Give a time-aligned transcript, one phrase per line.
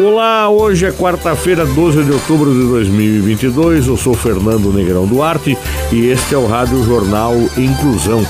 [0.00, 3.88] Olá, hoje é quarta-feira, 12 de outubro de 2022.
[3.88, 5.58] Eu sou Fernando Negrão Duarte
[5.90, 8.24] e este é o Rádio Jornal Inclusão.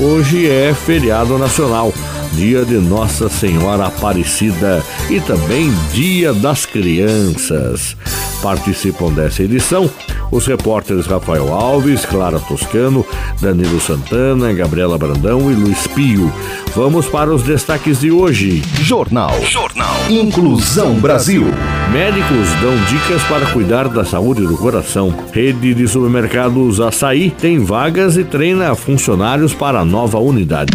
[0.00, 1.94] Hoje é feriado nacional,
[2.32, 7.96] dia de Nossa Senhora Aparecida e também Dia das Crianças.
[8.42, 9.88] Participam dessa edição
[10.32, 13.04] os repórteres Rafael Alves, Clara Toscano,
[13.38, 16.32] Danilo Santana, Gabriela Brandão e Luiz Pio.
[16.74, 18.62] Vamos para os destaques de hoje.
[18.80, 19.38] Jornal.
[19.44, 19.94] Jornal.
[20.08, 21.44] Inclusão Brasil.
[21.92, 25.14] Médicos dão dicas para cuidar da saúde do coração.
[25.32, 30.72] Rede de supermercados Açaí tem vagas e treina funcionários para a nova unidade.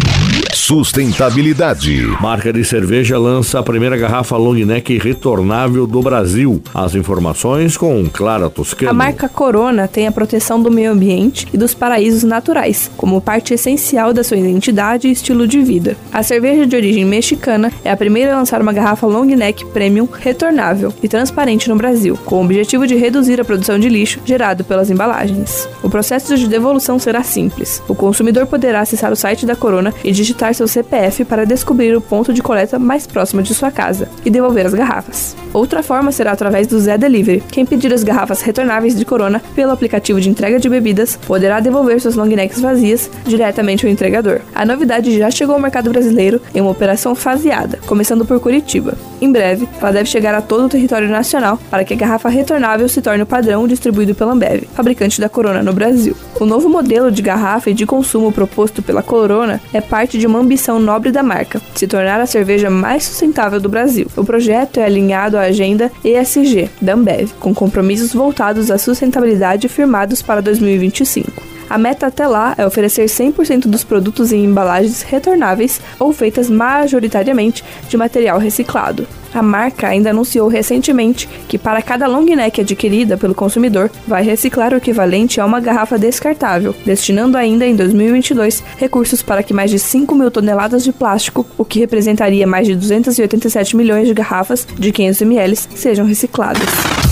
[0.54, 2.06] Sustentabilidade.
[2.20, 6.62] Marca de cerveja lança a primeira garrafa long neck retornável do Brasil.
[6.74, 8.90] As informações com Clara Toscano.
[8.90, 13.52] A marca Corona tem a proteção do meio ambiente e dos paraísos naturais, como parte
[13.52, 15.96] essencial da sua identidade e estilo de vida.
[16.12, 20.08] A cerveja de origem mexicana é a primeira a lançar uma garrafa long neck premium
[20.10, 24.64] retornável e transparente no Brasil, com o objetivo de reduzir a produção de lixo gerado
[24.64, 25.68] pelas embalagens.
[25.82, 27.82] O processo de devolução será simples.
[27.86, 32.00] O consumidor poderá acessar o site da Corona e digitar seu CPF para descobrir o
[32.00, 35.36] ponto de coleta mais próximo de sua casa e devolver as garrafas.
[35.52, 37.42] Outra forma será através do Zé Delivery.
[37.50, 42.00] Quem pedir as garrafas retornáveis de Corona pelo aplicativo de entrega de bebidas poderá devolver
[42.00, 44.40] suas long necks vazias diretamente ao entregador.
[44.54, 48.94] A novidade já chegou ao mercado brasileiro em uma operação faseada, começando por Curitiba.
[49.20, 52.88] Em breve, ela deve chegar a todo o território nacional para que a garrafa retornável
[52.88, 56.14] se torne o padrão distribuído pela Ambev, fabricante da Corona no Brasil.
[56.38, 60.38] O novo modelo de garrafa e de consumo proposto pela Corona é parte de uma
[60.38, 64.06] ambição nobre da marca, se tornar a cerveja mais sustentável do Brasil.
[64.16, 70.42] O projeto é alinhado agenda ESG da Ambev, com compromissos voltados à sustentabilidade firmados para
[70.42, 71.48] 2025.
[71.68, 77.62] A meta até lá é oferecer 100% dos produtos em embalagens retornáveis ou feitas majoritariamente
[77.88, 79.06] de material reciclado.
[79.34, 84.72] A marca ainda anunciou recentemente que para cada long neck adquirida pelo consumidor, vai reciclar
[84.72, 89.78] o equivalente a uma garrafa descartável, destinando ainda em 2022 recursos para que mais de
[89.78, 94.92] 5 mil toneladas de plástico, o que representaria mais de 287 milhões de garrafas de
[94.92, 96.68] 500 ml, sejam recicladas.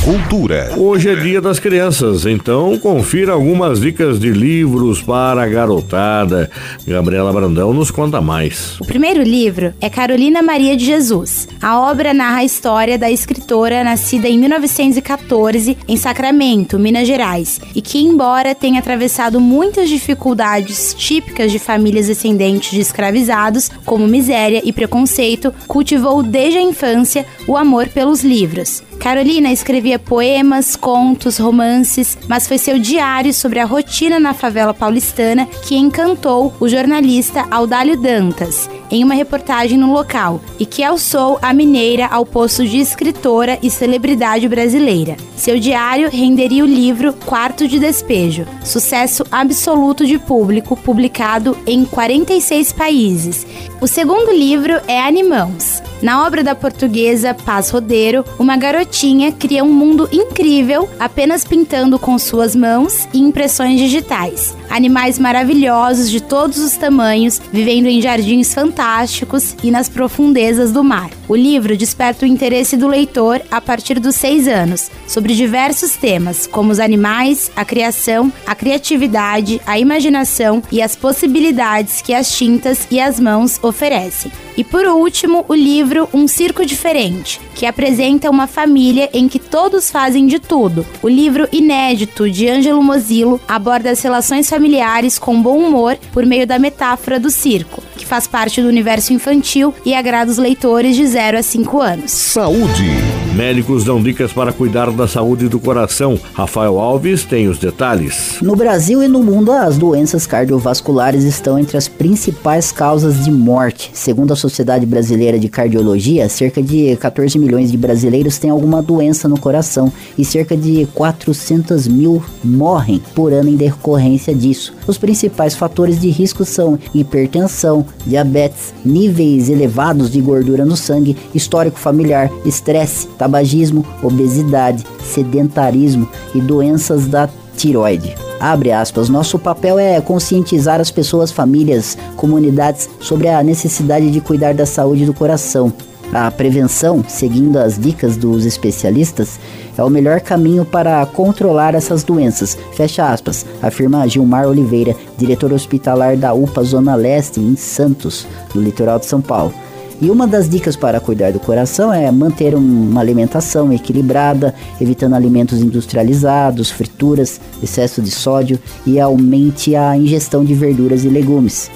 [0.07, 0.73] Cultura.
[0.77, 6.49] Hoje é dia das crianças, então confira algumas dicas de livros para a garotada.
[6.87, 8.81] Gabriela Brandão nos conta mais.
[8.81, 11.49] O primeiro livro é Carolina Maria de Jesus.
[11.61, 17.81] A obra narra a história da escritora nascida em 1914 em Sacramento, Minas Gerais, e
[17.81, 24.73] que, embora tenha atravessado muitas dificuldades típicas de famílias descendentes de escravizados, como miséria e
[24.73, 28.83] preconceito, cultivou desde a infância o amor pelos livros.
[28.99, 35.47] Carolina escrevia poemas, contos, romances, mas foi seu diário sobre a rotina na favela paulistana
[35.47, 41.53] que encantou o jornalista Audálio Dantas em uma reportagem no local e que alçou a
[41.53, 45.17] mineira ao posto de escritora e celebridade brasileira.
[45.37, 52.73] Seu diário renderia o livro Quarto de Despejo, sucesso absoluto de público, publicado em 46
[52.73, 53.47] países.
[53.81, 55.83] O segundo livro é Animãos.
[56.03, 62.19] Na obra da portuguesa Paz Rodeiro, uma garotinha cria um mundo incrível apenas pintando com
[62.19, 64.55] suas mãos e impressões digitais.
[64.69, 71.11] Animais maravilhosos de todos os tamanhos, vivendo em jardins fantásticos e nas profundezas do mar.
[71.29, 76.47] O livro desperta o interesse do leitor a partir dos seis anos, sobre diversos temas,
[76.47, 82.87] como os animais, a criação, a criatividade, a imaginação e as possibilidades que as tintas
[82.91, 84.31] e as mãos oferecem.
[84.57, 89.91] E por último, o livro Um Circo Diferente, que apresenta uma família em que todos
[89.91, 90.85] fazem de tudo.
[91.01, 96.47] O livro inédito de Ângelo Mozilo aborda as relações familiares com bom humor por meio
[96.47, 101.07] da metáfora do circo, que faz parte do universo infantil e agrada os leitores de
[101.07, 102.13] 0 a 5 anos.
[102.13, 102.91] Saúde.
[103.35, 106.19] Médicos dão dicas para cuidar da saúde do coração.
[106.33, 108.39] Rafael Alves tem os detalhes.
[108.41, 113.91] No Brasil e no mundo, as doenças cardiovasculares estão entre as principais causas de morte.
[113.93, 119.29] Segundo a Sociedade Brasileira de Cardiologia, cerca de 14 milhões de brasileiros têm alguma doença
[119.29, 124.73] no coração e cerca de 400 mil morrem por ano em decorrência disso.
[124.87, 131.79] Os principais fatores de risco são hipertensão, diabetes, níveis elevados de gordura no sangue, histórico
[131.79, 138.15] familiar, estresse, tabagismo, obesidade, sedentarismo e doenças da tiroide.
[138.39, 144.55] Abre aspas, nosso papel é conscientizar as pessoas, famílias, comunidades sobre a necessidade de cuidar
[144.55, 145.73] da saúde do coração.
[146.19, 149.39] A prevenção, seguindo as dicas dos especialistas,
[149.77, 152.57] é o melhor caminho para controlar essas doenças.
[152.73, 158.99] Fecha aspas, afirma Gilmar Oliveira, diretor hospitalar da UPA Zona Leste, em Santos, no litoral
[158.99, 159.53] de São Paulo.
[160.01, 165.61] E uma das dicas para cuidar do coração é manter uma alimentação equilibrada, evitando alimentos
[165.61, 171.71] industrializados, frituras, excesso de sódio e aumente a ingestão de verduras e legumes.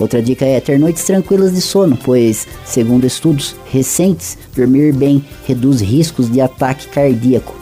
[0.00, 5.82] Outra dica é ter noites tranquilas de sono, pois, segundo estudos recentes, dormir bem reduz
[5.82, 7.54] riscos de ataque cardíaco.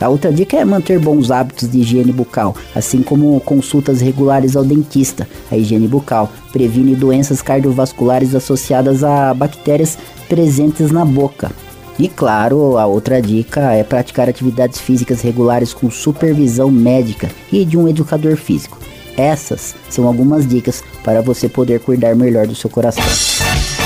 [0.00, 4.64] A outra dica é manter bons hábitos de higiene bucal, assim como consultas regulares ao
[4.64, 5.28] dentista.
[5.50, 11.50] A higiene bucal previne doenças cardiovasculares associadas a bactérias presentes na boca.
[11.98, 17.76] E claro, a outra dica é praticar atividades físicas regulares com supervisão médica e de
[17.76, 18.78] um educador físico.
[19.20, 23.04] Essas são algumas dicas para você poder cuidar melhor do seu coração.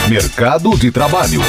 [0.09, 1.41] Mercado de Trabalho.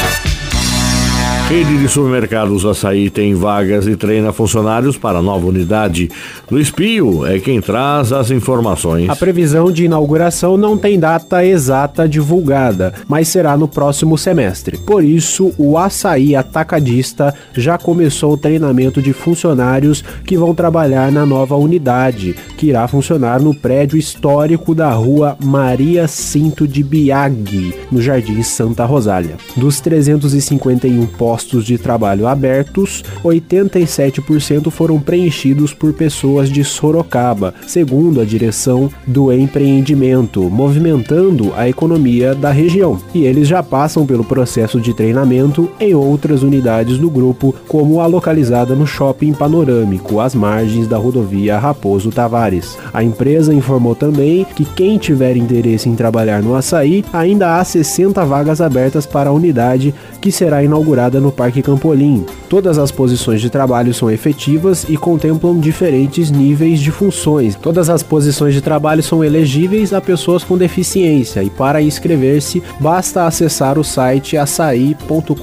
[1.47, 6.09] Rede de supermercados Açaí tem vagas e treina funcionários para nova unidade.
[6.49, 9.07] Luiz Pio é quem traz as informações.
[9.11, 14.79] A previsão de inauguração não tem data exata divulgada, mas será no próximo semestre.
[14.79, 21.27] Por isso, o Açaí Atacadista já começou o treinamento de funcionários que vão trabalhar na
[21.27, 28.01] nova unidade, que irá funcionar no prédio histórico da rua Maria Cinto de Biag, no
[28.01, 29.37] Jardim Santa Rosália.
[29.55, 38.21] Dos 351 postos postos de trabalho abertos, 87% foram preenchidos por pessoas de Sorocaba, segundo
[38.21, 42.97] a direção do empreendimento, movimentando a economia da região.
[43.13, 48.05] E eles já passam pelo processo de treinamento em outras unidades do grupo, como a
[48.05, 52.77] localizada no Shopping Panorâmico, às margens da rodovia Raposo Tavares.
[52.93, 58.23] A empresa informou também que quem tiver interesse em trabalhar no açaí, ainda há 60
[58.23, 62.23] vagas abertas para a unidade que será inaugurada no Parque Campolim.
[62.47, 67.55] Todas as posições de trabalho são efetivas e contemplam diferentes níveis de funções.
[67.55, 73.25] Todas as posições de trabalho são elegíveis a pessoas com deficiência e para inscrever-se basta
[73.25, 75.35] acessar o site açaí.com.br.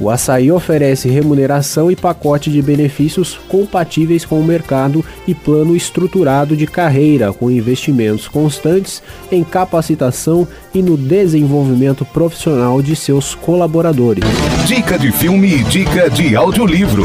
[0.00, 6.56] O Açaí oferece remuneração e pacote de benefícios compatíveis com o mercado e plano estruturado
[6.56, 14.24] de carreira com investimentos constantes em capacitação e no desenvolvimento profissional de seus colaboradores.
[14.66, 17.04] Dica de filme e dica de audiolivro.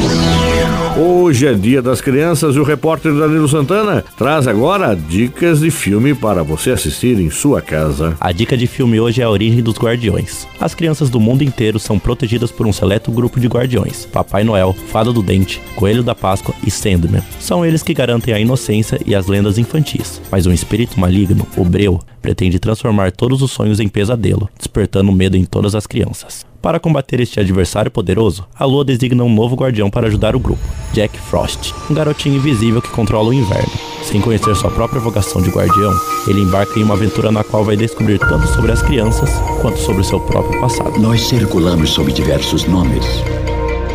[0.97, 6.15] Hoje é dia das crianças e o repórter Danilo Santana traz agora dicas de filme
[6.15, 8.15] para você assistir em sua casa.
[8.21, 10.47] A dica de filme hoje é a origem dos guardiões.
[10.61, 14.73] As crianças do mundo inteiro são protegidas por um seleto grupo de guardiões: Papai Noel,
[14.73, 17.23] Fada do Dente, Coelho da Páscoa e Sandman.
[17.41, 20.21] São eles que garantem a inocência e as lendas infantis.
[20.31, 25.37] Mas um espírito maligno, o Breu, pretende transformar todos os sonhos em pesadelo, despertando medo
[25.37, 26.45] em todas as crianças.
[26.61, 30.59] Para combater este adversário poderoso, a Lua designa um novo guardião para ajudar o grupo,
[30.91, 33.71] Jack Frost, um garotinho invisível que controla o inverno.
[34.03, 35.93] Sem conhecer sua própria vocação de guardião,
[36.27, 39.29] ele embarca em uma aventura na qual vai descobrir tanto sobre as crianças
[39.61, 40.99] quanto sobre seu próprio passado.
[40.99, 43.05] Nós circulamos sob diversos nomes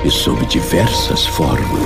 [0.06, 1.82] e sob diversas formas.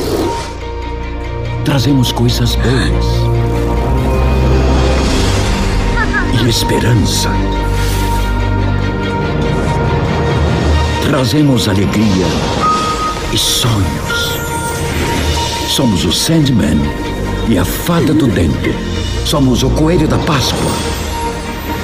[1.64, 3.35] Trazemos coisas boas
[6.42, 7.30] e esperança.
[11.04, 12.26] Trazemos alegria
[13.32, 14.38] e sonhos.
[15.68, 16.80] Somos o Sandman
[17.48, 18.74] e a Fada do Dente.
[19.24, 20.72] Somos o Coelho da Páscoa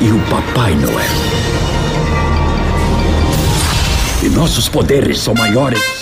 [0.01, 1.43] e o Papai Noel.
[4.23, 6.02] E nossos poderes são maiores.